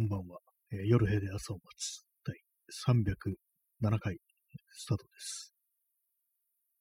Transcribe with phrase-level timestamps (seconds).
[0.00, 0.38] こんばんは。
[0.72, 2.34] えー夜部で朝を待つ第
[2.88, 4.16] 307回
[4.72, 5.52] スタートです。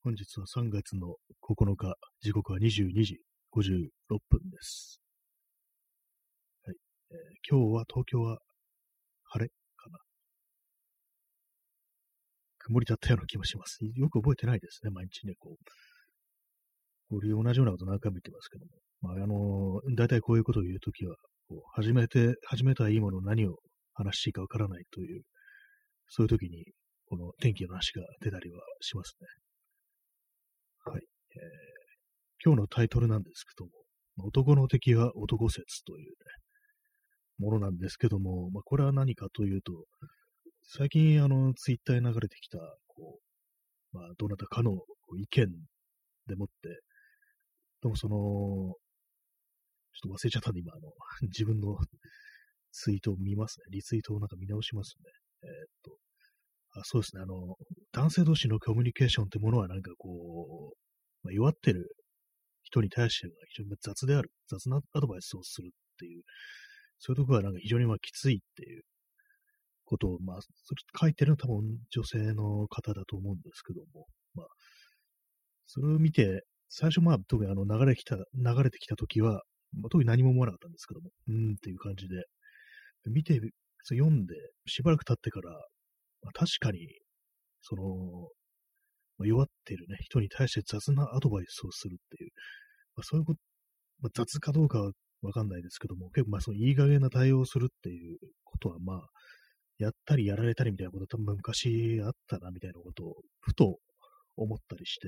[0.05, 3.19] 本日は3月の9日、時刻は22時
[3.51, 3.59] 56
[4.29, 5.01] 分です。
[6.63, 6.77] はい。
[7.11, 7.17] えー
[7.51, 8.39] 今日は東京は
[9.25, 9.99] 晴れかな
[12.59, 13.79] 曇りだったような気もします。
[13.83, 15.63] よく覚えてないですね、毎日ね、こう。
[17.09, 18.71] これ同じようなこと何回も言ってますけども。
[19.01, 21.17] まあ、あのー、大体こういうことを言うときは、
[21.49, 23.57] こう始めて、始めたらいいもの何を
[23.93, 25.23] 話していいかわからないという、
[26.07, 26.63] そういう時に、
[27.09, 29.27] この天気の話が出たりはしますね。
[30.85, 31.01] はい。
[31.35, 31.79] えー
[32.41, 33.71] 今日のタイトルなんですけども、
[34.27, 36.15] 男の敵は男説というね、
[37.37, 39.73] ものなんですけども、まあ、これは何かというと、
[40.63, 43.19] 最近、あの、ツイッターに流れてきた、こ
[43.93, 44.71] う、まあ、どなたかの
[45.17, 45.47] 意見
[46.27, 46.79] でもって、
[47.81, 48.75] でもその、
[50.01, 50.93] ちょっと忘れちゃったんで、今、あの、
[51.27, 51.77] 自分の
[52.71, 53.65] ツイートを見ますね。
[53.71, 55.11] リツイートをなんか見直しますね。
[55.43, 55.51] えーっ
[55.83, 55.97] と、
[56.79, 57.21] あ、そうですね。
[57.21, 57.57] あの、
[57.91, 60.77] 男性同士のコミュニケーションってものはなんかこう、
[61.23, 61.95] まあ、弱ってる
[62.63, 66.23] 人に対しては非常に雑である、雑なアドバイスをするっていう、
[66.99, 68.83] そういうところがなんか非常にまあきついっていう
[69.85, 74.05] ことを、まあ、それ書いてるのは多分女性の方だと思うんですけども、
[74.35, 74.47] まあ、
[75.65, 78.23] それを見て、最初まあ特にあの流れてきた、流
[78.63, 79.41] れてきた時は、
[79.73, 82.23] まあ、特に何も思わなかったんですけども、うーんっていう感じで、
[83.07, 83.39] 見て、
[83.89, 84.35] 読んで、
[84.67, 85.49] しばらく経ってから、
[86.21, 86.79] まあ、確かに、
[87.61, 87.83] その、
[89.17, 92.31] まあ弱っているね、人に対して雑なアドバイスをするっていう、
[92.95, 93.39] まあ、そういうこと、
[94.01, 99.07] まあ、雑かどうかはわかんないですけども、結構まあそのいい加減な対応をするっていうことはまあ、
[99.77, 103.79] やったりやられたりみたいなこと多分昔あったなみたいなことをふと
[104.37, 105.07] 思ったりして、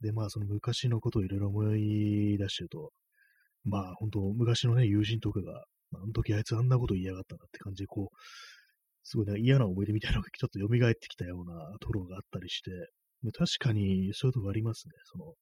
[0.00, 2.90] でまあその昔のことをいろいろ思い出してると、
[3.64, 8.16] まあ本当昔のね友人とかが、あ、の時あいつあんなこと言いやがったなって感じでこう、
[9.02, 12.70] すごいなんか嫌な思い出みたいなのがちょっと蘇ってきたようなところがあったりして、
[13.32, 14.92] 確かにそういうとこありますね。
[15.04, 15.34] その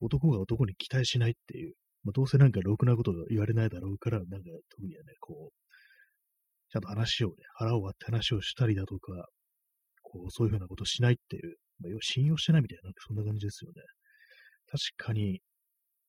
[0.00, 1.74] 男が男に期待しないっていう、
[2.04, 9.26] まあ、どうせなんかろくなこと言われないだろうから、なんか特にはね、こう、ちゃんと話をね、腹を割って話をしたりだとか、
[10.02, 13.82] こう、そういうふうなことしないっていう、まあ、信用してないみたいな、なんかそんな感じですよね。
[14.70, 15.40] 確かに、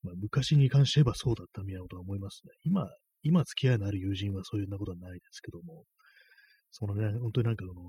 [0.03, 2.51] まあ、昔に関して言えばそうだったみたいなことは思いますね。
[2.63, 2.87] 今、
[3.23, 5.83] 今付き合いのある友人はそういうようなことはないですけども、
[6.71, 7.81] そのね、本当になんかこの、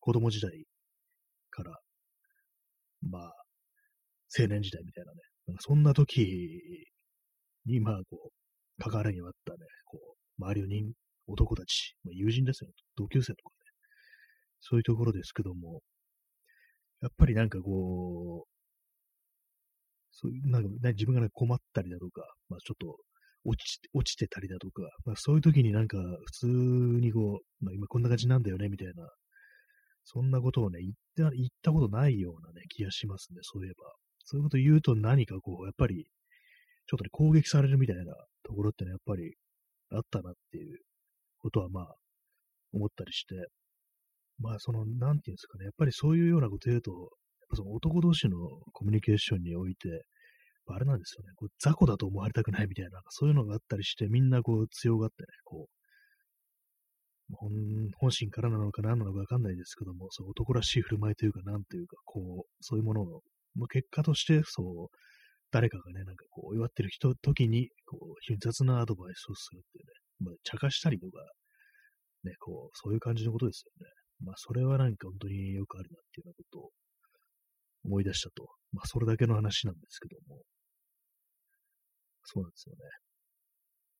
[0.00, 0.64] 子供時代
[1.50, 1.72] から、
[3.02, 3.32] まあ、
[4.38, 6.20] 青年時代みたいなね、なんかそんな時
[7.66, 9.98] に、まあ、こう、関わりにあったね、こ
[10.38, 10.92] う、周りの人、
[11.26, 13.54] 男たち、まあ、友人ですよ、同級生とかね、
[14.60, 15.80] そういうところですけども、
[17.00, 18.53] やっぱりなんかこう、
[20.14, 22.96] そういう、なんか、ね、自分が、ね、困ったりだとか、まあちょっと
[23.44, 29.08] 落ち、落ちてたりだとか、まあそういう時になんか普通にこう、まあ今こんな感じなんだよね、みたいな、
[30.04, 33.92] そんなことをね、言った、言ったことないようなね、気がしますね、そういえば。
[34.26, 36.06] そういうこと言うと何かこう、やっぱり、
[36.86, 38.14] ちょっとね、攻撃されるみたいな
[38.44, 39.34] ところってね、やっぱり
[39.90, 40.78] あったなっていう
[41.38, 41.94] ことはまあ、
[42.72, 43.34] 思ったりして、
[44.38, 47.10] まあその、なんていうんですかね、やっぱりそういうようなこと言うと、
[47.56, 48.36] その男同士の
[48.72, 50.04] コミュニケーションにおいて、
[50.66, 55.74] あれなんですよね、こう雑魚だと思われたくないみたいな、そういうのがあったりして、みんなこう強がってね、こう、
[57.32, 57.50] 本
[57.98, 63.20] 本心からなのか何なのかわかんないですけども、そう男らしい振る舞いというか、なんというか、こう、そういうものの、
[63.56, 64.96] まあ、結果として、そう、
[65.50, 71.18] 誰かがね、なんかこう、弱ってる人、時に、こう、非常に雑なアドバイスをするっていうね、まあ、茶化したりとか、
[72.24, 73.90] ね、こう、そういう感じのことですよね。
[74.20, 76.70] まあ、それはなんか本当によくあるなっていうようなことを
[77.84, 78.48] 思い出したと。
[78.72, 80.42] まあ、それだけの話なんですけども。
[82.24, 82.80] そうなんですよね。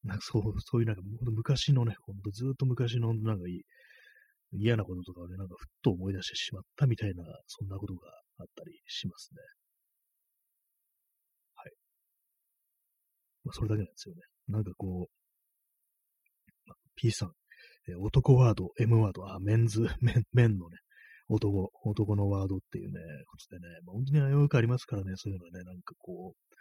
[0.04, 3.62] なんかそう、そういうなんか昔のね、ほんとずっと昔のなんかいい
[4.52, 8.08] 嫌なこととかをね、なんかふっと思い出してしまったみたいな、そんなことが
[8.38, 9.40] あったりしますね。
[11.54, 11.72] はい。
[13.44, 14.20] まあ、それだけなんですよね。
[14.48, 17.32] なんかこう、あ P さん、
[17.88, 20.78] え男ワード、M ワード、あ、メンズ、メン、メンのね、
[21.28, 26.54] 男、男のワードっていうね、ことでね、まあ、本当によくありますからね、そういうのはね、なんかこう、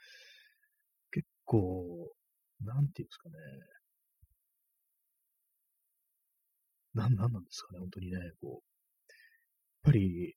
[1.12, 2.12] 結構、
[2.62, 3.36] なんていうんですかね、
[6.94, 8.62] なん、なんなんですかね、本当にね、こう、やっ
[9.84, 10.36] ぱり、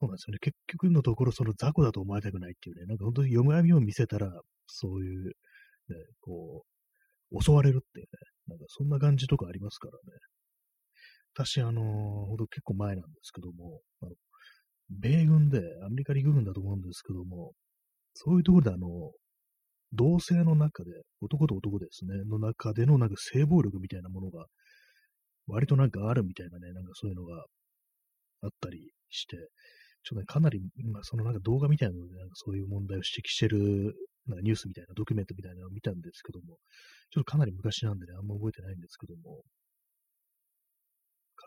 [0.00, 0.38] そうなんですよね。
[0.40, 4.30] 結局のところ、その雑魚だと思われたくないっていうね、なんか本当に読み読みを見せたら、
[4.66, 5.32] そういう、ね、
[6.20, 6.64] こ
[7.32, 8.10] う、襲われるっていうね、
[8.48, 10.18] なんかそんな感じとかありますからね。
[11.34, 14.12] 私、あの、ほんと結構前なんですけども、あの
[14.90, 17.52] 米軍で、アメリカ陸軍だと思うんですけども、
[18.14, 19.12] そういうところであの、
[19.92, 20.90] 同性の中で、
[21.20, 24.46] 男と男ですね、の中でのなんか性暴力みたいなものが、
[25.46, 27.44] 割となんかあるみたいなね、なんかそういうのが
[28.42, 29.36] あったりして、
[30.04, 30.60] ちょっとね、かなり、
[30.92, 33.94] まあ、そのなんか動画みたいなので、なんかそういう問題を指摘してる、
[34.26, 36.56] なんかニュースみたいな、ドキュメントみたいなのを見たんですけども、
[37.10, 39.42] ちょっとかなり昔なんでね、あんま覚えてないんですけども、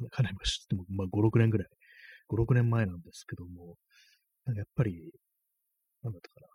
[0.10, 1.68] かなり昔っても、まあ、5、6年ぐらい、
[2.28, 3.76] 5、6年前なんですけども、
[4.46, 5.12] なんかやっぱり、
[6.04, 6.48] なんだったかな。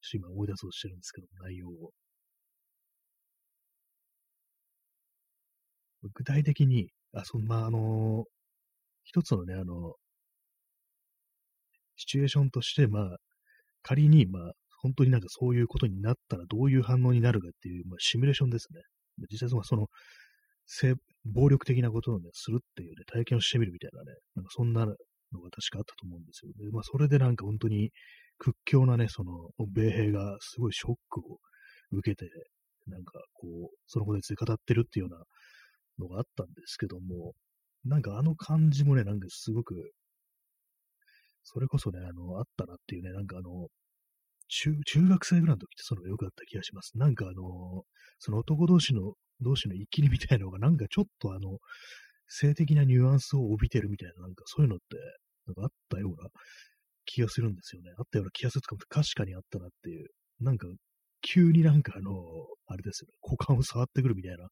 [0.00, 1.92] ちょっと今思い出そうとしてるんですけど、内容を。
[6.14, 8.24] 具体的に、あ、そんな、あの、
[9.04, 9.94] 一つのね、あの、
[11.96, 13.16] シチュエーションとして、まあ、
[13.82, 14.52] 仮に、まあ、
[14.82, 18.80] 本当になんかそういうことになったらどういう反応になるかっていう、まあ、シミュレーションですね。
[19.30, 19.88] 実際その、その、
[21.24, 24.96] 暴力的なことをね、するっていうね、体験をしてみるみたいなね、なんかそんなのが
[25.50, 26.70] 確かあったと思うんですよね。
[26.72, 27.90] まあ、それでなんか本当に
[28.38, 31.38] 屈強なね、その、米兵がすごいショックを
[31.92, 32.30] 受けて、
[32.86, 35.24] なんかこう、そのことについて語ってるっていうような
[36.06, 37.34] のがあったんですけども、
[37.84, 39.74] なんかあの感じもね、なんかすごく、
[41.42, 43.68] それこそね、あの、あったなっていうね、なんかあの、
[44.48, 46.92] 中、中学生ぐらいの時ってそのよくあった気がします。
[46.96, 47.84] なんかあの、
[48.18, 51.58] その男同士の、同士の生きりみたいなのが、なんかちょっとあの、
[52.28, 54.96] 性的なニュアンスを帯びてるみたいな、なんかそういうのって、
[55.46, 56.28] なんかあったような
[57.06, 57.90] 気がするんですよね。
[57.98, 60.08] あったような気がするとか、確かにあったなっていう。
[60.40, 60.66] なんか、
[61.22, 62.12] 急になんかあの、
[62.66, 64.48] あれですよね、股間を触ってくるみたいな、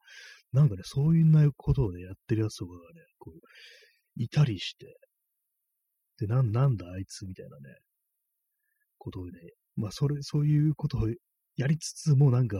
[0.52, 3.38] なんかね、そういうなことをね、やってるやつとかがね、こう、
[4.16, 4.96] いたりして、
[6.18, 7.76] で、なん、なんだあいつみたいなね、
[8.98, 9.32] ことをね、
[9.76, 11.08] まあ、それ、そういうことを
[11.56, 12.58] やりつつもなんか、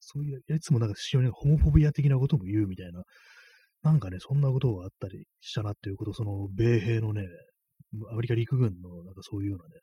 [0.00, 3.02] そういう、やりつもなんか非常にホモフォビア的なことも言うみたいな、
[3.82, 7.22] なんかね、そんなことがあったりしたなっていうこと、その、米兵のね、
[8.12, 9.80] アメリカ陸軍のなんかそういうようなね、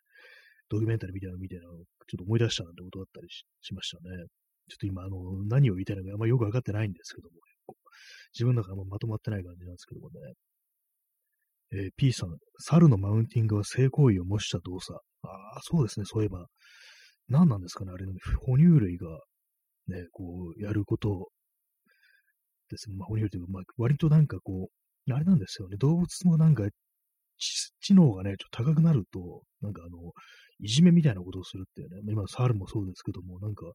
[0.69, 4.25] ドキュメンタリーみたいなのみたいなのをちょっと思い出したなんてことだったりしましたね。
[4.69, 7.35] ちょっと今、あの、何を言いたいのかあんまよくわかってないんですけども、
[8.33, 10.13] 自分の中でもまとまってない感じなんですけどもね。
[11.71, 12.29] えー、P さん、
[12.59, 14.99] 猿のマウンティングは性行為を模した動作。
[15.23, 16.47] ああ、そうですね、そういえば。
[17.27, 18.05] 何なんですかね、あれ、
[18.45, 19.07] 哺乳類が、
[19.87, 21.29] ね、こう、やること
[22.69, 22.95] ですね。
[22.97, 26.67] まあ、哺乳類というか、まあ、割となんかこう、あれなんですよね、動物もなんか、
[27.39, 30.11] 知能がね、ちょっと高くなると、なんかあの、
[30.59, 33.65] いじめみたいなことをするっていうね、今、猿もそうですけども、なんか、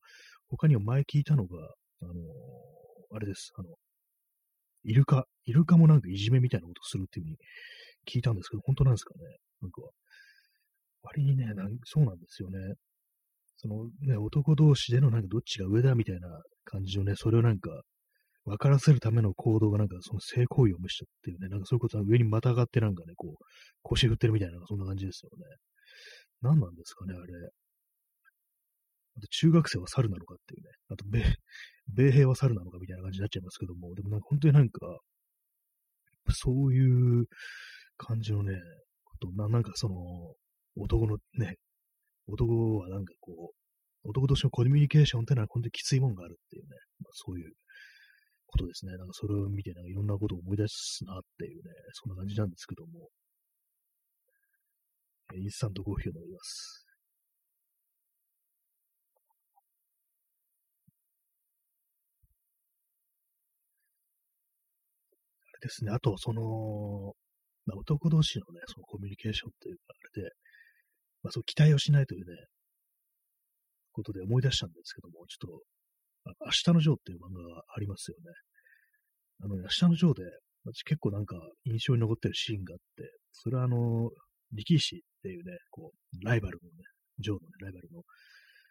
[0.48, 1.56] 他にも前聞いたのが、
[2.02, 2.12] あの
[3.14, 3.68] あれです、あの、
[4.84, 7.36] イルカ、イルカもなんかいじめみたいなことをするっていうふうに
[8.12, 9.20] 聞いたんですけど、本当なんですかね
[9.62, 9.82] なんか、
[11.02, 12.58] 割にね、なんそうなんですよね。
[13.62, 16.28] そのね、男同士でのなんかどっちが上だみたいな
[16.64, 17.82] 感じのね、それをなんか、
[18.44, 23.44] 分からせるための行動がなんかその性行為を無視したっていうね、なんかそういうことは上にまたがってなんかね、こう、
[23.82, 25.44] 腰振ってるみたいな、そんな感じですよね。
[26.40, 27.32] 何なんですかね、あれ。
[29.16, 30.70] あと中学生は猿なのかっていうね。
[30.88, 31.22] あと米、
[31.94, 34.98] 米兵は猿なのかみたいな感じになっちゃいますけども、でもなんか本当になんか、
[36.30, 37.26] そういう
[37.96, 38.58] 感じのね、
[39.04, 39.94] ことななんかその、
[40.74, 41.56] 男のね、
[42.26, 43.52] 男はなんかこ
[44.04, 46.68] う、男としてのコミュニケーションってのは本当にきついもんがあるっていうね、
[47.00, 47.52] まあ、そういう
[48.46, 48.92] ことですね。
[48.96, 53.08] なんかそれを見て、なんかいろんなことを思い出すなっていうね、そんな感じなんですけども、
[55.34, 56.86] インスタントコーヒーを飲みます。
[65.54, 67.14] あれですね、あと、その、
[67.66, 70.30] まあ、男同士のね、そのコミュニケーションというか、あれで、
[71.22, 72.36] まあ、そう期待をしないというね、
[73.92, 75.60] ことで思い出したんですけども、ちょっ
[76.24, 78.32] と、あ明日のジョーっていう漫画がありますよね。
[79.44, 80.22] あの、明日のジョーで、
[80.64, 84.10] 私結構なんか印象に残ってるシーンがあって、それはあの、
[84.52, 86.84] 力士っていうね、こう、ライバルのね、
[87.18, 88.02] ジョーのね、ライバルの、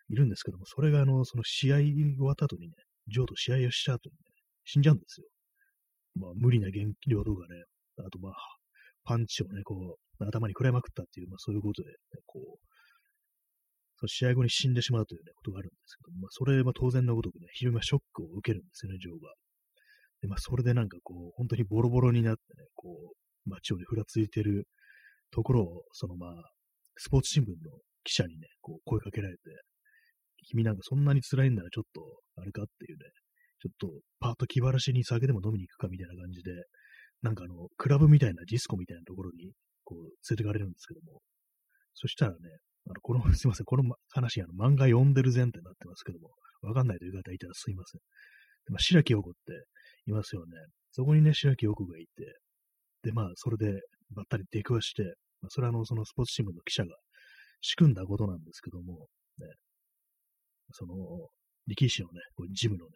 [0.09, 2.73] いるんですけども、それがあの、その試合終わった後にね、
[3.07, 4.19] ジョーと試合をした後にね、
[4.65, 5.27] 死んじゃうんですよ。
[6.15, 7.63] まあ、無理な減量とかね、
[7.99, 8.33] あとまあ、
[9.03, 12.57] パンチをね、こう、頭に食らいまくったっていう、まあそういうことで、ね、こう、
[13.97, 19.33] その試合後に死んでしまうというね、ことがあるんですけど、まあそれは当然のごとくね、非常にショックを受けるんですよね、ジョーが。
[20.21, 24.67] で、まあそれでなんかこう、本当にボロボロになってね、こう、街をね、ふらついてる
[25.31, 26.33] ところを、そのまあ、
[26.97, 27.55] スポーツ新聞の
[28.03, 29.41] 記者にね、こう声かけられて、
[30.47, 32.01] 君なんかそんなに辛いんならちょっと、
[32.35, 32.63] あれか？
[32.63, 33.05] っていうね、
[33.61, 36.51] ちょっとパーッと気晴らしに酒でも飲みに行くかみたいな感じで、
[37.21, 39.51] なんかあの、クラブみたいなディスコみたいなところに、
[39.91, 41.19] こう、連れてかれるんですけども、
[41.93, 42.37] そしたらね、
[42.87, 46.31] あの、この、 すいません、この話、あの、漫画読んでる前提になってますけども、
[46.61, 47.99] わかんないという方いたらすいません。
[47.99, 49.65] でまあ、白木陽子って
[50.05, 50.57] いますよね。
[50.91, 52.39] そこにね、白木陽子がいて、
[53.03, 53.81] で、まあ、それで、
[54.11, 55.03] ばったり出くわして、
[55.41, 56.95] まあ、それはあの、そのスポーツ新聞の記者が
[57.61, 59.07] 仕組んだことなんですけども、
[59.37, 59.47] ね、
[60.71, 60.95] その、
[61.67, 62.91] 力士のね、こうジムのね、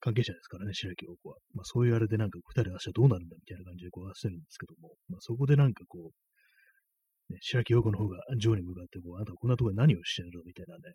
[0.00, 1.36] 関係者ですからね、白木陽子は。
[1.54, 10.94] まあそういうあれでなんか二人の足はどうなるんだみたいな感じでこう合わせるんですけども、まあそこでなんかこう、ね、白木陽子の方がジョーに向かってこう、あなたはこんなところで何をしてるのみたいなね、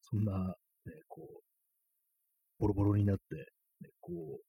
[0.00, 0.54] そんな、
[0.86, 1.42] ね、こう、
[2.58, 3.36] ボロボロになって、
[3.80, 4.40] ね、こう、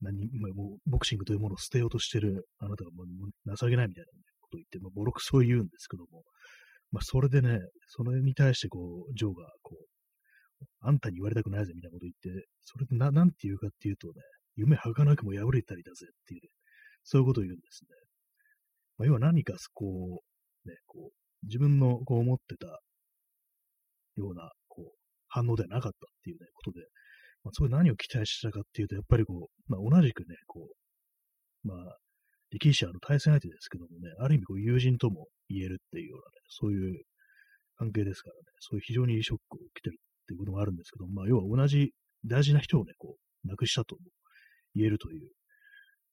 [0.00, 4.10] 何、まあ、もうボクシングというものを捨てようとしてるあなたがもう情けないみたいな
[4.40, 6.22] ことを言って、まあ、ボロクソ言うんですけども、
[6.90, 9.84] まあ、それでね、それに対してこう、ジョーが、こう、
[10.80, 14.14] あんたに言われたくないぜみたいなこと言って、それでな、なんて言うかっていうとね、
[14.56, 16.48] 夢儚くも破れたりだぜっていう、ね、
[17.04, 17.88] そういうことを言うんですね。
[18.98, 20.22] まあ、要は何かこ
[20.66, 22.66] う、ね、こう、自分のこう思ってた
[24.16, 24.92] ような、こう、
[25.28, 26.86] 反応ではなかったっていうね、ことで、
[27.42, 30.68] まあ、それ何を期待したかっていうと、やっぱりこう、まあ、同じくね、こ
[31.64, 31.96] う、まあ、
[32.50, 37.02] 力士はの対戦相手ですけどもね、ある意味こう友人とも言えるっていうようなね、そういう
[37.76, 39.98] 関係ですからね、そういう非常にショックを受けてる
[40.30, 41.90] っていうこともあるんですけど、まあ、要は同じ
[42.24, 43.96] 大事な人をね、こう、亡くしたと
[44.74, 45.28] 言えるという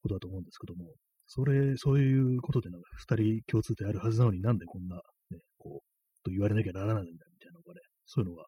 [0.02, 0.90] ことだと思うんですけども、
[1.26, 8.46] それ、そういうことでなんか二人共通点あるはずなのになんでこんな、ね、こう、と言われなきゃならないんだみたいなのがね、そういうのが、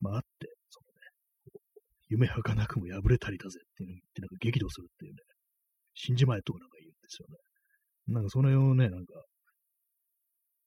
[0.00, 1.60] まああって、そのね、
[2.08, 5.18] 夢儚くも破れたりだぜっていうのを言って、なんか激怒するっていうね、
[5.94, 7.36] 死んじまえとかなんか言うんですよね。
[8.14, 9.14] なんかそのようね、なんか、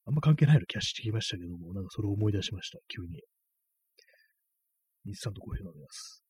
[0.07, 3.21] あんま関係ないの気がしてきましたけども、なんかそれを思い出しました、急に。
[5.05, 6.23] 日産とコーヒー飲みます。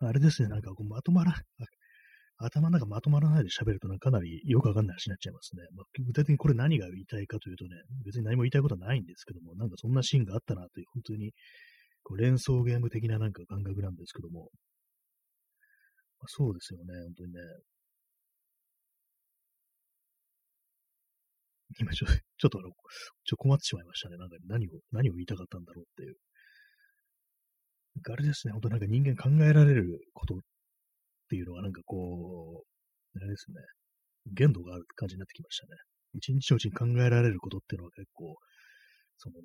[0.00, 1.34] あれですね、なんかこうまとまら、
[2.38, 5.62] 頭の中まとまらないで喋るとかなりよくわかんない話になっちゃいますね。
[5.74, 7.70] まあ、具体的にこれ何が言いたいかというとね、
[8.04, 11.32] 別に何も言いたいことはないんですけども、なんかそんなシーンがあったなという、本当に
[12.02, 14.50] こう連想ゲーム的ななんか感覚なんですけども、
[16.20, 17.38] まあ、そうですよね、本当にね。
[21.78, 22.06] 今ちょ
[22.38, 22.70] ちょっとあの、
[23.24, 24.16] ちょ困ってしまいましたね。
[24.16, 26.16] なんか何を、何を言いたかったんだろうっていう。
[28.10, 30.38] あれですね、本当なんか人間考えられることっ
[31.28, 32.64] ていうのはなんかこ
[33.14, 33.56] う、あれですね、
[34.32, 35.76] 限度がある感じになってきましたね。
[36.14, 38.36] 一日のうちに考えられることっていうのは結構、
[39.16, 39.42] そのね、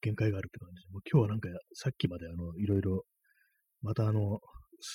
[0.00, 3.04] 限界があるって感じで、もう今日はなんかさっきまであの、いろいろ、
[3.82, 4.40] またあの、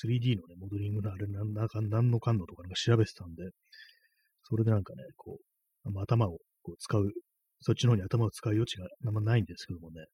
[0.04, 3.44] 3D のね、モデリングのあれ、なんだか、なんのかんのとかなんか調べてたんで、
[4.48, 5.38] それでなんかね、こ
[5.86, 7.12] う、頭をこう使う、
[7.62, 10.06] そっちの方に頭を使う余地があんまないんですけどもね、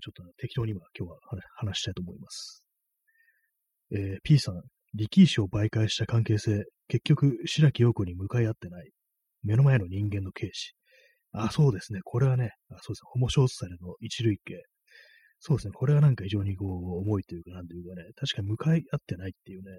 [0.00, 1.18] ちょっと、適当に今今日は
[1.56, 2.62] 話したいと思います。
[3.92, 4.62] えー、P さん、
[4.94, 8.90] 力士を媒介した関係性、結局、白木陽子に向かい合ってない。
[9.42, 10.74] 目の前の人間の軽視。
[11.32, 12.00] あ、そうですね。
[12.04, 13.08] これはね、あそうですね。
[13.12, 14.62] ホモショーツサルの一類型。
[15.40, 15.72] そうですね。
[15.72, 19.70] これはなんか非常にこう、重いというか、なんというかね、確かに向かい合ってないっていうね。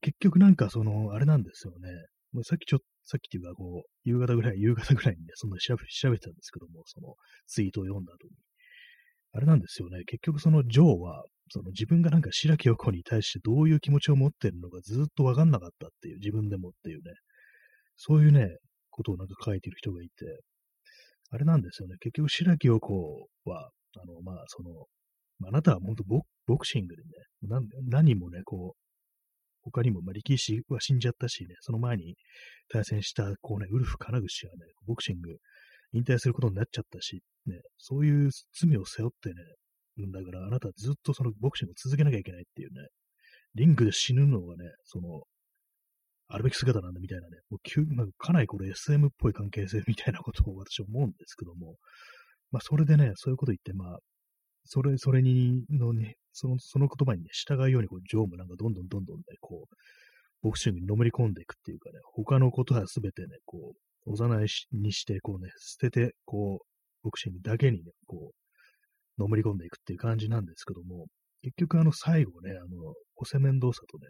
[0.00, 1.88] 結局なんかその、あれなんですよね。
[2.32, 7.14] もうさっきちょっと、さっきっていうか、こう、夕方ぐらい、夕方ぐらいにね、その調べ、調べてたんですけども、その
[7.46, 8.34] ツイートを読んだ後に。
[9.32, 10.04] あれなんですよね。
[10.06, 17.12] 結局そのジョーは、その自分がなんか白木陽子に対してどういう気持ちを持ってるのかずっとわかんなかったっていう、自分でもっていうね。
[17.96, 18.48] そういうね、
[18.90, 20.40] ことをなんか書いてる人がいて、
[21.30, 21.96] あれなんですよね。
[22.00, 24.86] 結局白木陽子は、あの、まあ、その、
[25.48, 27.08] あ、なたは本当ボボクシングでね、
[27.42, 28.83] 何何もね、こう、
[29.64, 32.16] 他にも、まあ、力士は死んじゃったしね、その前に
[32.70, 35.36] 対戦した、こうね、ウルフ金串はね、ボクシング
[35.92, 42.88] 引退することになっちゃったし、ね、そういう罪を背負ってね、んだから、あなたはずっとそのボクシングを続けなきゃいけないっていうね、
[43.54, 45.22] リングで死ぬのがね、その、
[46.28, 51.76] あるべき姿なんだみたいなね、もう急まあ、かなりこれ SM っぽい関係性みたいなことを私は思うんですけども、
[52.50, 53.98] まあ、それでね、そういうこと言って、まあ、
[54.64, 59.74] それ、それに、のね、その、その言葉にね、従うように、こう、ジョーもなんかどんどんどんどんね、こう、
[60.42, 63.74] ボクシングにのめり込んでいくっていうかね、他のことはすべてね、こ
[64.06, 66.66] う、おざなりにして、こうね、捨てて、こう、
[67.02, 71.06] ボクシングだけにね、こう、のめり込んでいくっていう感じなんですけども、
[71.42, 74.06] 結局あの最後ね、あの、ホセメンドーサとね、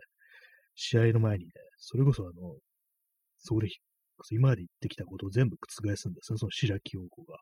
[0.77, 2.57] 試合の前にね、それこそあの、
[3.39, 3.69] それ、
[4.31, 7.39] 今まで言ってきたことを全部覆すんですね、その白木陽子が。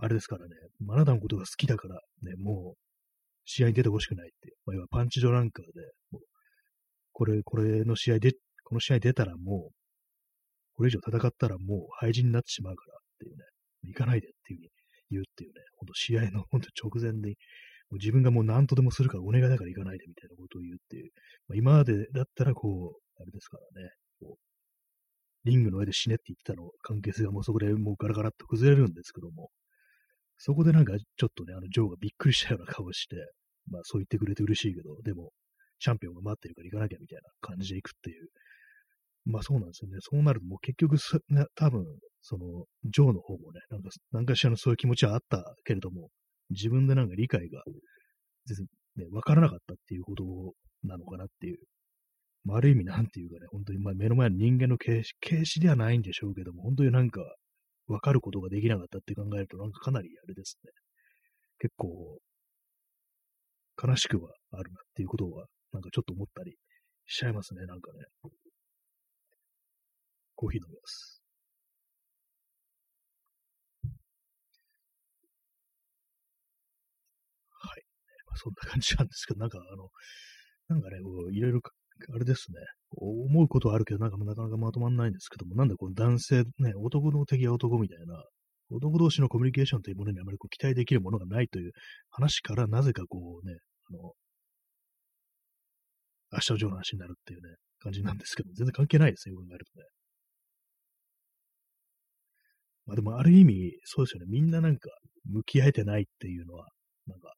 [0.00, 0.54] あれですからね、
[0.90, 2.78] あなたのことが好きだから、ね、もう、
[3.44, 5.72] 試合に出てほしくないって、まあ、要はパンチドランカーで、
[6.10, 6.22] もう、
[7.12, 8.32] これ、これの試合で、
[8.64, 9.74] この試合出たらもう、
[10.76, 13.44] これ以上戦ったらもう廃人になってしまうからっていうね、
[13.82, 14.70] 行かないでっていうふうに
[15.10, 17.34] 言うっていうね、ほんと試合のほんと直前に、
[17.90, 21.10] もう自分がもう何とでもするからお願いだから行かないでみたいなことを言うっていう、
[21.48, 23.90] まあ、今までだったらこう、あれですからね、
[24.20, 29.50] こう、リングの上で死ねって言ってたの関係性がもうそこでもうガラガラっと崩れるんですけども、
[30.38, 33.16] そこでなんかちょっとね、あの、ジョーがびっくりしたような顔して、
[33.70, 35.32] まあそう言ってくれて嬉しいけど、でも、
[35.80, 38.28] チャンピオンが待ってるから行かなきゃみたいな感じで行くっていう。
[39.26, 39.98] まあそうなんですよね。
[40.00, 41.84] そうなるともう結局す、ね、多分、
[42.22, 46.08] その、ジョーの方もね、なんか、なんかしらのそういう気持ちはあったけれども、
[46.50, 47.62] 自分でなんか理解が、
[48.46, 48.66] 全然
[48.96, 50.24] ね、わからなかったっていうこと
[50.84, 51.58] なのかなっていう。
[52.44, 57.20] まあ、ある意味なんていうかね、本当にまあ目の前の人間の形式、形式ではないんでしょうけども、本当になんか、
[57.88, 60.70] わかることができなかったって考えると、なんかかなりあれですね。
[61.58, 62.18] 結構、
[63.82, 66.56] 悲しくはあるなっていうことは、なんかちょっと思ったり
[67.06, 68.04] しちゃいますね、なんかね。
[70.34, 71.22] コーヒー飲みます。
[77.50, 77.82] はい。
[78.26, 79.90] まあ、そんな感じなんですけど、なんかあの、
[80.68, 80.98] なんかね、
[81.32, 81.60] いろいろ、
[82.14, 82.58] あれですね、
[82.96, 88.22] 思うことはあるけど、なんかなかなかまとまんないんですけども、なんでこの男性、ね、男の敵は男みたいな、
[88.70, 91.72] 男同士のコミュニケーションというものにあまりこう期待できるものがないという
[92.10, 93.56] 話から、なぜかこうね、
[93.90, 94.12] あの、
[96.32, 99.86] 明日のジョーの話になるっていうね、感じなんですけど、全然関係ないですね、考えるとね。
[102.86, 104.26] まあでもある意味、そうですよね。
[104.28, 104.90] みんななんか
[105.24, 106.68] 向き合えてないっていうのは、
[107.06, 107.32] なんか、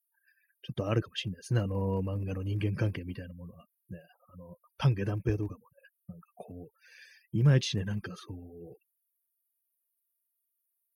[0.63, 1.61] ちょっとあるかもしれないですね。
[1.61, 3.65] あの漫画の人間関係みたいなものは。
[4.33, 5.65] あの、丹下断平とかもね、
[6.09, 8.77] なんかこう、いまいちね、なんかそう、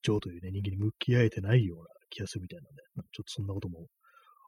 [0.02, 3.86] ジョーというね、人間に向き合えてないような気がするみたいなね、なんかちょっとそんなことも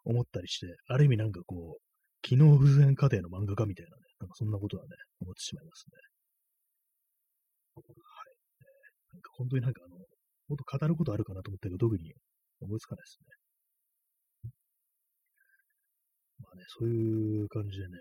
[0.04, 1.82] 思ったりして、ある意味なんかこう、
[2.22, 4.90] 機能不全家庭の漫画家みたいなね、なんかそんなことはね、
[5.20, 5.96] 思ってしまいますね。
[7.76, 7.86] はい。
[9.12, 10.04] なんか本当になんかあの、も
[10.54, 12.14] っと語ることあるかなと思ったけど、特に
[12.60, 13.36] 思いつかないですね。
[16.38, 17.98] まあね、そういう感じでね、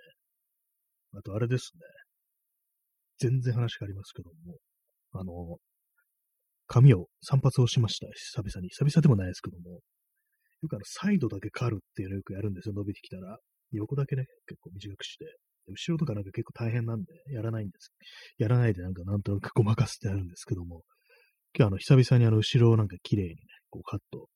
[1.18, 1.82] あとあれですね、
[3.20, 4.58] 全然話変わりますけども、
[5.14, 5.58] あの、
[6.68, 8.08] 髪を散髪をしました。
[8.14, 8.70] 久々に。
[8.70, 9.80] 久々でもないですけども、
[10.62, 13.38] よくあの、サイドだけ刈るっていうのをよくやるんですよ、伸びてきたら。
[13.72, 15.26] 横だけね、結構短くして。
[15.68, 17.92] 後ろとかなんか結構大変なんで、やらないんです。
[18.38, 20.84] やらないでなんかなんとなくごまかすってあるんですけども、
[21.58, 23.36] 今日あの、久々にあの、後ろをなんか綺麗にね、
[23.70, 24.28] こうカット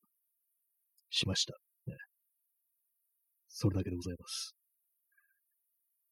[1.09, 1.53] しました。
[1.87, 1.95] ね、
[3.47, 4.58] それだけでございます。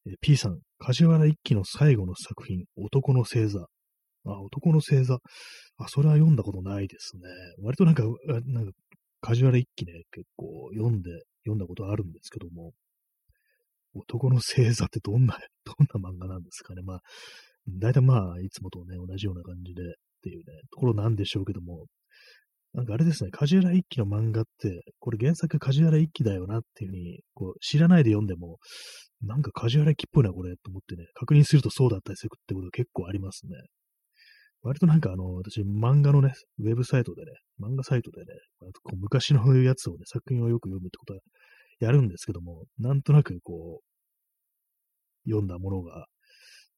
[0.08, 3.60] え P さん、梶原一騎の最後の作品、男の星座。
[4.26, 5.16] あ、男の星座。
[5.78, 7.24] あ、それは読んだことないですね。
[7.62, 8.04] 割となんか、
[8.46, 8.72] なんか、
[9.22, 11.10] 梶原一騎ね、結構読んで、
[11.44, 12.72] 読んだことあるんですけども、
[13.94, 16.82] 男の星座ってどんな、 どんな漫画なんですかね。
[16.84, 17.02] まあ、
[17.68, 19.86] 大体まあ、いつもとね、同じような感じでっ
[20.22, 21.88] ていうね、ところなんでしょうけども、
[22.74, 28.58] なんかあれですね、梶原一騎の漫画って、これ原作梶原一騎だよなっていうふうに、こう、知らないで読んでも、
[29.22, 33.52] なんか梶原一騎っぽいな、これ、と思ってね、確認するとそうだったりするってことが結構ありますね。
[34.62, 38.28] 割となんかあの、私、漫画のね、ウェブサイトでね、漫画サイトでね、
[38.84, 41.20] こう昔のやつをね、作品をよく読むってことは
[41.80, 46.08] やるんですけども、なんとなくこう、読んだものが、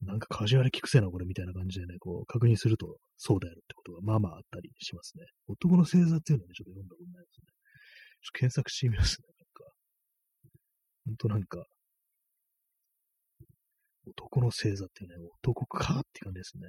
[0.02, 5.24] なんかカジュアル聞くせな、これみたいな感じでね、こう、確認すると、そうであるってことがまあまああったりしますね。
[5.46, 7.46] 男の星座っていうのはね、ちょっと読んだことないですね。
[8.22, 9.72] ちょっと検索してみますね、なんか。
[11.06, 11.66] ほんとなんか、
[14.16, 16.68] 男の星座ってね、男かって感じですね。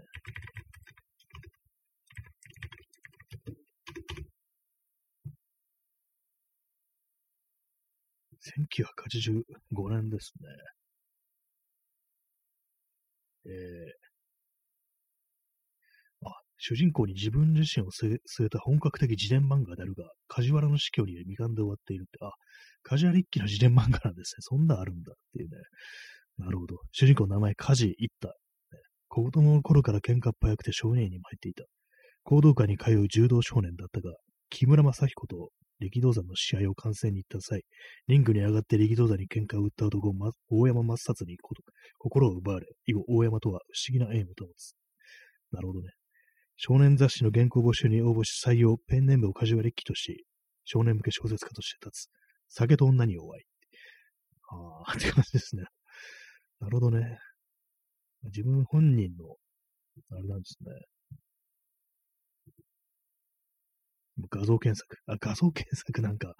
[8.41, 10.47] 1985年ですね。
[13.45, 22.32] えー、あ、主人公に自分自身を据えた本格的自伝漫画であるが、梶原の死去に未完で終わっているって、あ、
[22.84, 24.41] 梶原一騎の自伝漫画なんですね。
[24.41, 25.13] そんなあるんだ。
[26.41, 26.77] なるほど。
[26.91, 28.34] 主人公の名前、梶一太。
[29.08, 31.65] 子供の頃から喧嘩っ早くて少年院にも入っていた。
[32.23, 34.15] 行動会に通う柔道少年だったが、
[34.49, 35.49] 木村正彦と
[35.80, 37.62] 力道山の試合を観戦に行った際、
[38.08, 41.38] リングに上がって力道山に喧嘩を打った男、ま、大山抹殺に
[41.99, 44.73] 心を奪われ、以後大山とは不思議な縁を保つ。
[45.51, 45.89] なるほどね。
[46.58, 50.25] 少年雑誌の原稿募集に応募し採用、ペンネームをカジュアル機とし、
[50.63, 52.10] 少年向け小説家として立つ。
[52.49, 53.43] 酒と女に弱い。
[54.51, 55.63] ああ、って感じですね。
[56.62, 57.17] なるほどね。
[58.26, 59.36] 自分本人の、
[60.12, 60.71] あれなんですね。
[64.30, 64.97] 画像検索。
[65.08, 66.36] あ、画像検索なんか、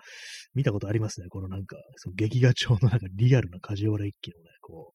[0.53, 1.27] 見たことありますね。
[1.29, 4.93] このなんか、その劇画調のなんかリアルな梶原一騎のね、こ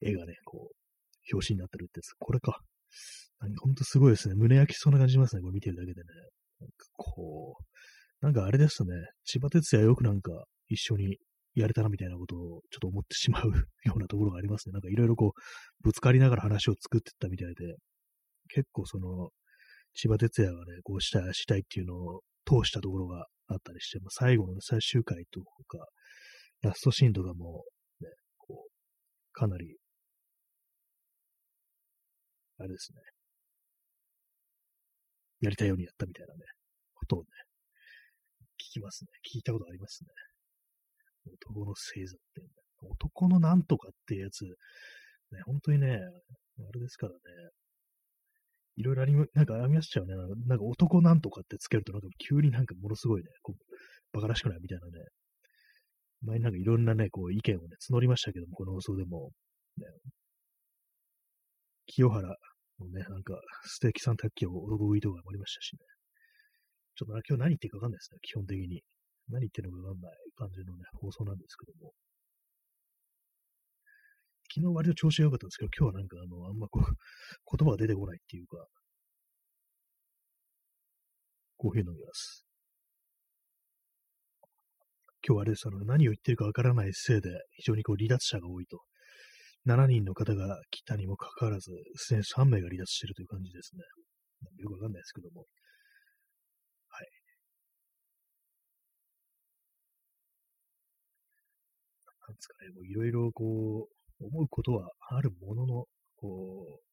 [0.00, 2.14] う、絵がね、こう、表紙になってるってやつ。
[2.18, 2.60] これか。
[3.60, 4.34] ほんとすごいですね。
[4.34, 5.42] 胸焼きそうな感じしますね。
[5.42, 6.06] これ見てるだけでね。
[6.60, 8.88] なんかこう、なんかあれですね。
[9.24, 10.32] 千葉哲也よくなんか
[10.68, 11.18] 一緒に
[11.60, 13.50] やれたなみたいなことをちょっと思ってしまう
[13.84, 14.72] ようなところがありますね。
[14.72, 17.76] なんかいろいろこう、ぶつかりながら話を作ってったみたいで、
[18.48, 19.30] 結構その、
[19.94, 25.78] 千葉哲也がね、こうしたい、したいっていうのを通したところがあったりして、まあ、最後の、ね、最終回とか、
[26.62, 27.64] ラストシーンとかも、
[28.00, 28.72] ね、こう、
[29.32, 29.76] かなり、
[32.58, 33.00] あれですね。
[35.40, 36.40] やりたいようにやったみたいなね、
[36.94, 37.26] ことをね、
[38.58, 39.08] 聞きますね。
[39.32, 40.10] 聞いたことありますね。
[41.28, 42.42] 男の星座って、
[42.82, 44.50] 男のなんとかっていうやつ、ね、
[45.46, 47.18] 本当にね、あれですからね、
[48.76, 50.14] いろいろあり、なんかありましたよね。
[50.46, 53.74] なんか男なんとかってつけると、なんか急になんかものすごいね、こう
[54.12, 54.92] バカらしくないみたいなね。
[56.22, 59.30] 前になんかいろんなね、こう意見をね、募りましたけども、この放送でも、
[59.78, 59.86] ね、
[61.86, 62.28] 清原
[62.78, 65.78] のね、なんかステーキさん卓球を男食いとかもありましたしね。
[66.94, 68.82] ちょっと今日何言ってるかわかんないですね、基本的に。
[69.30, 71.92] 何言ってるのかわかんない感じのね、放送なんですけども。
[74.50, 76.82] 昨日割と調子が良かったんですけど、今日はなんかあの、あんまこう、
[77.56, 78.66] 言葉が出てこないっていうか、
[81.56, 82.46] コーヒー飲みます。
[85.26, 88.80] 今日はあれです、あの、何を言ってるかわからないせいで、非常にこう離脱者が多いと。
[89.66, 93.82] 7人の方が来たにもかかわらず、すでに3名が離脱しているという感じですね。
[94.58, 95.46] よくわかんないですけども。
[96.88, 97.08] はい。
[102.27, 103.88] なんですかね、もういろいろこ
[104.20, 105.84] う、思うことはあるものの、
[106.16, 106.88] こう、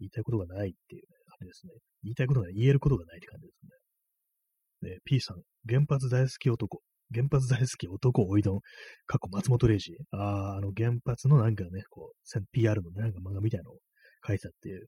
[0.00, 1.72] 言いたいことがないっていう、ね、感じですね。
[2.02, 4.96] 言いたいことが言えることがないって感じですね。
[4.96, 6.80] で、P さん、原発大好き男。
[7.12, 8.60] 原発大好き男おいどん。
[9.06, 9.96] 過去松本零士。
[10.12, 13.78] ああ、あの原発のなんかね、こう、PR の、なんか漫画みたいなのを
[14.26, 14.86] 書いたっていう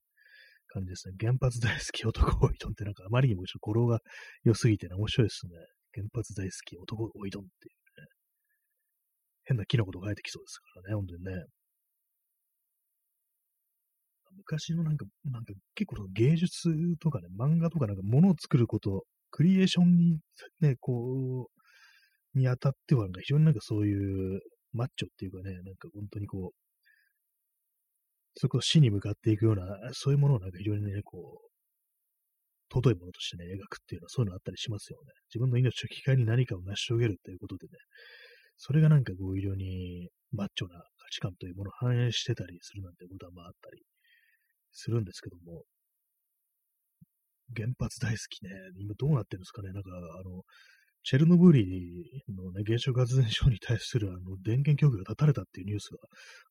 [0.68, 1.14] 感じですね。
[1.20, 4.00] 原発大好き男おいどんってなんかあまりにもちょっと語呂が
[4.44, 5.52] 良すぎて、面白いですね。
[5.94, 7.81] 原発大好き男おいどんっていう
[9.44, 11.44] 変なキノコとか生えてきそうですからね、本当にね。
[14.36, 20.18] 昔のなんか、なんか結構芸術とかね、漫画とかなんか物を作ること、クリエーションに
[20.60, 21.48] ね、こ
[22.34, 24.40] う、にあたってはなんか、非常になんかそういう
[24.72, 26.56] マッチョっていうかね、なんか本当にこう、
[28.34, 31.52] そこ死に向かっていくような、そういうものをなんか非常にね、こう、
[32.72, 35.12] 尊いものとしてね、描くっていうのはそういうのあったりしますよね。
[35.28, 37.72] 自分の命を機会に何かを成し遂げるということでね、
[38.64, 43.82] それがなんかこう非常にマッチョな価値観というものを反映してたりするなんてことはまああったり
[44.70, 45.64] するんですけども、
[47.56, 50.42] 原発大好きね、今どうなってるんですかね、なんかあの、
[51.02, 55.98] チェルノブリのね、原子力発電所に対するあの電源供給が断たれたっていうニュースが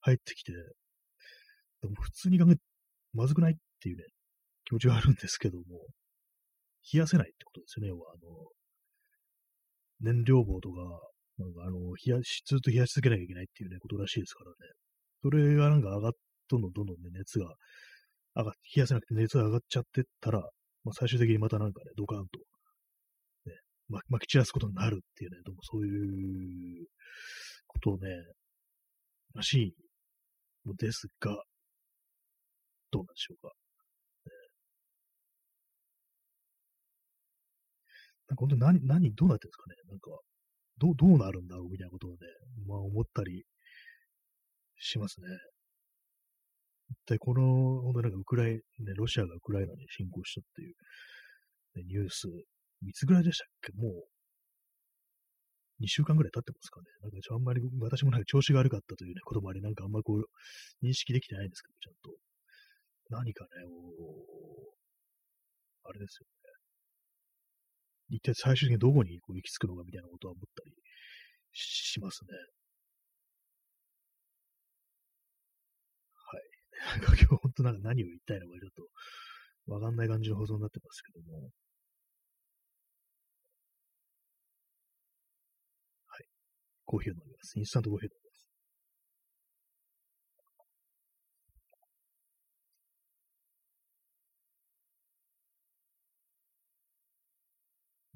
[0.02, 2.58] 入ってきて、でも普通に考え
[3.14, 4.04] まずくないっていうね、
[4.66, 5.64] 気持ちがあるんですけども、
[6.92, 10.76] 冷やせないってことですよね、要はあの、燃料棒とか、
[11.38, 14.56] なんかあの、冷やし、ずっと冷やし続けなきゃいけないっていうね、ことらしいですからね。
[15.24, 16.12] それがなんか上がっ、
[16.50, 17.56] どんどんどんどんね、熱が
[18.36, 20.40] 上が、冷やせなくて熱が上がっちゃってったら、
[20.84, 22.40] まあ、最終的にまたなんかね、ドカンと、
[23.46, 23.56] ね、
[23.90, 26.88] ま、巻き散らすことになるっていうね、どうもそういう
[27.68, 28.08] ことをね、
[29.36, 29.76] らしい
[30.66, 31.44] のですが、
[32.92, 33.54] どうなんでしょうか。
[38.30, 39.76] なんか本当に何、何、どうなってるんですかね。
[39.90, 40.10] なんか、
[40.82, 42.18] どう、どうなるんだろうみたいなことをね、
[42.68, 43.46] まあ思ったり
[44.78, 45.28] しますね。
[46.90, 50.76] 一体この、本当なんかウクライナ、ね、ロシアがウクライナに侵攻したっていう、
[51.78, 52.28] ね、ニュース、
[52.84, 53.72] いつぐらいでしたっけ？
[53.74, 56.88] もう、2週間ぐらい経ってますかね。
[57.02, 60.26] なんかちょあんまり、私もなんか調子が悪かったというね、こともあり、なんかあんまりこう、
[60.86, 62.18] 認識できてないんですけど、ちゃんと。
[63.10, 63.50] 何かね、
[65.84, 66.26] あれですよ
[68.12, 70.74] 一体最終的にどこにこう行き着くのかみたいなことは思ったり
[71.54, 72.30] しますね。
[76.14, 77.00] はい。
[77.00, 78.72] なんか今日本当なんか何を言いたいのかちょっ
[79.68, 81.52] とわかんない感じの放送になってますけども。
[86.08, 86.26] はい。
[86.86, 87.58] コーヒーを飲みます。
[87.60, 88.21] インスタントコーヒーを飲みます。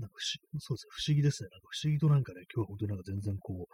[0.05, 1.49] なんか不思そうですね、不思議ですね。
[1.49, 3.73] なんか不思議となんかね、今日は本当になんか全然こう、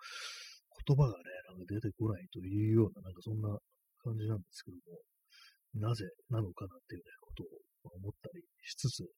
[0.87, 3.51] 言葉がね、なんか出てこないというような、なんかそんな
[3.99, 9.11] 感じなんですけども、なぜなのかなっていうね、ことを思ったりしつつ、ね、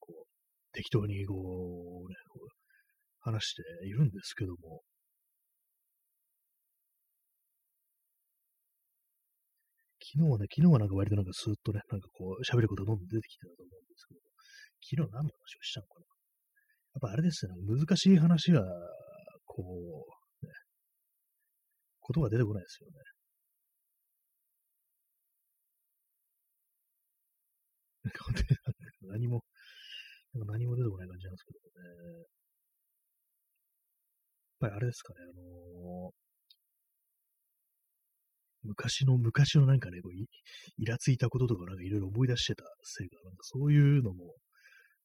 [0.00, 0.24] こう、
[0.72, 2.48] 適当にこう、ね、こう
[3.20, 4.80] 話しているんですけども、
[10.00, 14.30] 昨日はね、昨日はなんか割となんかスーッとね、なんかこう、喋ることがどんどん出てきてたと思うんですけども、
[14.84, 16.06] 昨日何の話をしたのかな
[16.94, 18.62] やっぱあれですよね、難しい話が、
[19.46, 19.62] こ
[20.42, 20.52] う、ね、
[22.14, 22.94] 言葉出てこないですよね。
[29.08, 29.42] 何も、
[30.34, 32.18] なんか何も出てこない感じなんですけどね。
[34.60, 36.24] やっぱりあれですかね、あのー、
[38.62, 40.26] 昔の、昔のなんかね、こうい、
[40.78, 44.36] イラついたこととかなんかいろいろ思い出してたせいか、なんかそういうのも、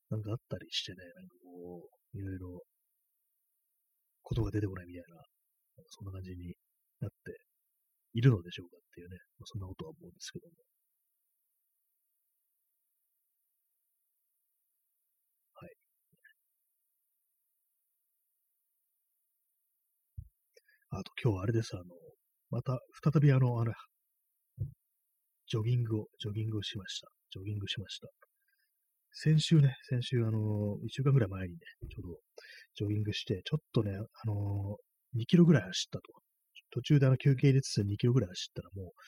[0.09, 2.63] なんかあったりしてね、なんかこう、いろいろ、
[4.23, 5.27] ことが出てこないみたいな、なんか
[5.89, 6.55] そんな感じに
[6.99, 7.37] なって
[8.13, 10.53] いるのでしょうかっていうね、まあ、そんなことは思うんですけども。
[15.53, 15.69] はい。
[20.91, 21.83] あと今日はあれです、あの、
[22.49, 23.73] また再びあの、あの、
[25.47, 27.07] ジョギングを、ジョギングをしました。
[27.31, 28.28] ジョギングしました。
[29.21, 32.19] 先週ね、先週あの、一週間ぐらい前にね、ちょうど
[32.75, 34.77] ジョギングして、ちょっとね、あの、
[35.13, 36.03] 2キロぐらい走ったと。
[36.71, 39.01] 途中であの休憩入れつつ2キロぐらい走ったらもう、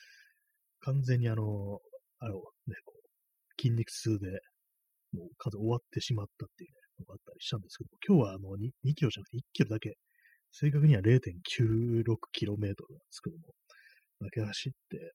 [0.80, 1.80] 完全にあの、
[2.18, 4.28] あれをね、こう、筋肉痛で、
[5.16, 9.96] もう数終わってしまったっていうね、のがあったりしたんですけど今日はあの 2, 2キロじゃなくて1キロだけ
[10.52, 12.74] 正確には 0.96km なんで
[13.08, 13.54] すけども、
[14.20, 15.12] だけ走って、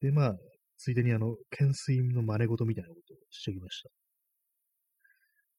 [0.00, 0.36] で、まあ、
[0.78, 3.90] ついでにあの、懸垂の真似事みたいなことをしてきました。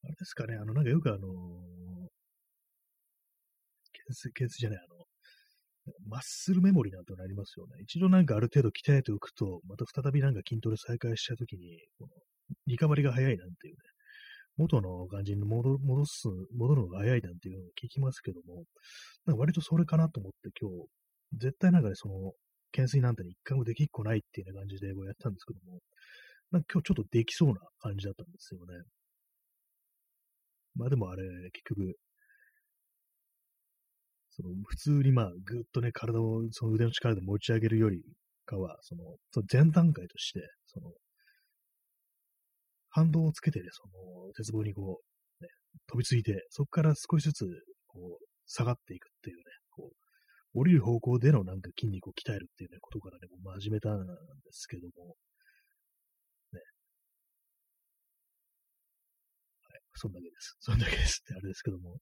[0.03, 1.29] あれですかね、あの、なんかよくあのー、
[3.93, 5.05] 懸垂、懸垂じゃない、あの、
[6.07, 7.75] マッスルメモリーなんてのありますよね。
[7.81, 12.11] 一度なんかある程度鍛えておくと、また再びなんか筋トレ再開したときに、この
[12.67, 13.79] リカバリが早いなんていうね、
[14.57, 18.65] 元の感じに戻戻す、戻るのが早いなんていうのを聞きますけども、
[19.25, 20.87] なんか割とそれかなと思って今日、
[21.33, 22.33] 絶対なんかね、その、
[22.77, 25.79] 懸垂なんて一回もできっこないっていう感じでこうやったんですけども、
[26.51, 28.83] なんか今日ちょっとできそうな感じだったんですよね。
[30.75, 31.95] まあでもあれ、結局、
[34.29, 38.03] その普通にまあぐっとね、体をその腕の力で持ち上げるより
[38.45, 40.91] かは、その、その前段階として、その、
[42.89, 45.01] 反動をつけてね、その、鉄棒にこ
[45.39, 45.49] う、ね、
[45.87, 47.45] 飛びついて、そこから少しずつ、
[47.87, 49.43] こう、下がっていくっていうね、
[50.57, 54.11] 降りる方向でのなんか筋肉を鍛えるっていうね、ことからね、もう始めたんで
[54.51, 55.15] すけども、
[56.51, 56.59] ね。
[59.61, 60.57] はい、そんだけです。
[60.59, 61.99] そんだけですってあれですけども、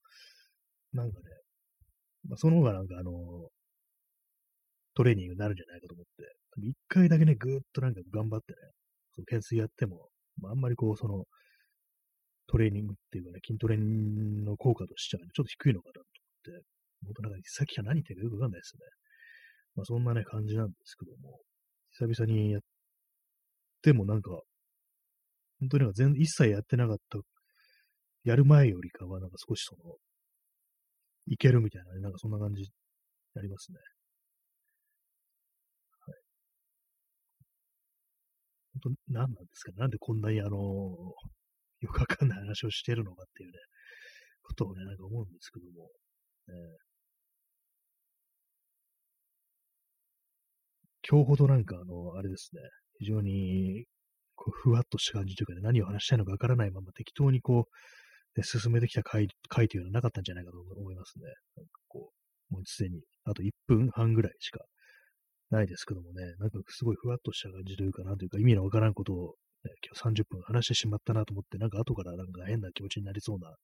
[0.93, 1.25] なんかね、
[2.29, 3.11] まあ、その方がなんかあの、
[4.93, 8.57] トレーニングになるんじゃないかと思って、一回だけね、ぐーっとなんか頑張ってね、
[9.11, 11.25] その懸垂やっても、まあ、あんまりこう、その、
[12.47, 15.99] トレーニングっていうかね、筋トレの効果としては、ね、ちょっと低いのかなと
[16.51, 16.74] 思って、
[17.05, 18.81] 本当なんかさっきは何言ってるかよくわかんないですね。
[19.75, 21.39] まあそんなね、感じなんですけども、
[21.91, 22.61] 久々にやっ
[23.81, 24.31] てもなんか、
[25.59, 27.19] 本当になんか全一切やってなかった、
[28.23, 29.95] やる前よりかはなんか少しその、
[31.27, 32.69] いけるみたいなね、なんかそんな感じに
[33.33, 33.77] なりますね。
[36.07, 36.15] はい。
[38.83, 39.71] 本当、何なんですか？
[39.77, 43.57] なんでこんなにあの、よくわかんない話をしてるのかっていうね、
[44.43, 45.89] ことをね、なんか思うんですけども、
[46.47, 46.53] ね、
[51.07, 52.61] 今日ほどなんかあの、あれですね、
[52.99, 53.85] 非常に、
[54.35, 57.67] こう、ふわっとした感じというかね、何を話したいのかわからないまま適当にこ
[58.35, 61.25] う、ね、進めてきた回、回というのはなかったんじゃないかと思いますね。
[61.55, 62.11] なんかこ
[62.51, 64.59] う、もうすでに、あと1分半ぐらいしか
[65.51, 69.71] ないですけどもね、なんかすごいふわっとした感じというかなというか、意味のわからんことを、ね、
[70.03, 73.55] 今日30分話してしまったなと思って、なんか後からなんか変な気持ちになりそうな、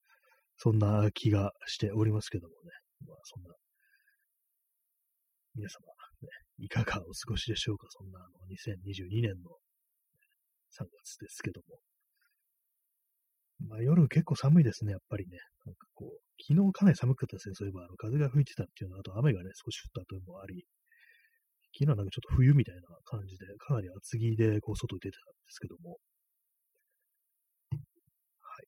[0.56, 2.70] そんな気がしておりますけどもね。
[3.06, 3.54] まあそんな、
[5.54, 5.80] 皆様、
[6.22, 7.86] ね、いかがお過ごしでしょうか？
[7.90, 9.50] そんなあの2022年の
[10.70, 11.78] 3月ですけども。
[13.68, 15.38] まあ夜結構寒いですね、やっぱりね。
[15.64, 17.54] なんかこう、昨日かなり寒かったですね。
[17.54, 20.66] そういえば、あの風が吹いてたっていうの、あと雨がね、少し降ったというのもあり、
[21.74, 25.98] 昨日はなんかちょっと冬みたいな感じで、かなり厚着でこう外に出てたんですけども、
[28.40, 28.66] はい。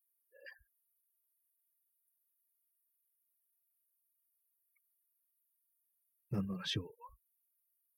[6.30, 6.94] 何の話を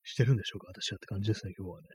[0.07, 0.69] してるんでしょうか？
[0.69, 1.89] 私はって感じですね、今日はね。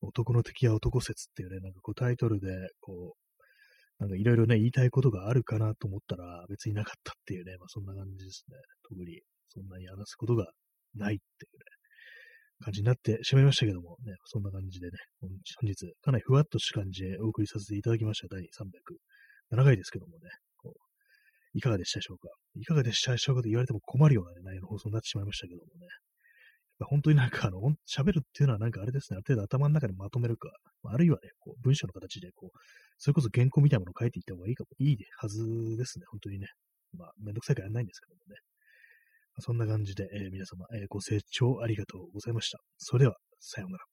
[0.00, 2.48] 男の敵は男説っていうね、なんかこうタイトルで、
[2.80, 8.56] こう、なんかいろいろね、言いたいことがあるかなと思ったら別になかったっていうね、まあそんな感じですね。
[8.88, 10.50] 特にそんなに話すことが
[10.96, 11.64] ないっていうね、
[12.64, 15.30] 感じになってしまいましたけども、ね、そんな感じでね、本
[15.62, 18.26] 日、かなりふわっとした感じでお送りさせていただきました。
[18.28, 20.30] 第307回ですけどもね、
[21.54, 22.28] いかがでしたでしょうか？
[22.56, 23.42] いかがでしたでしょうか？
[23.42, 25.86] と言われても困るような、ね、内容の放送になってしまいましたけどもね。
[26.88, 30.50] 本当になんかあの、喋るっていうのはなんかあれですね、ある程度頭の中でまとめるか、
[30.84, 32.58] あるいはね、こう文章の形でこう、
[32.98, 36.48] それこそ原稿みたいなものを書いていった方がいいかも、いいはずですね、本当にね。
[36.98, 38.40] まあ、めんどくさいからやんないんですけどもね。
[39.38, 42.58] そんな感じで、えー、皆様、えー、ご清聴ありがとうございました。
[42.78, 43.91] それでは、さようなら。